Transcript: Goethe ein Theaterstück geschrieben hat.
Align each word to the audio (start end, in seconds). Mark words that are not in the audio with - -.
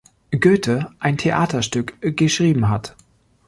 Goethe 0.35 0.89
ein 0.97 1.19
Theaterstück 1.19 1.93
geschrieben 2.17 2.69
hat. 2.69 2.95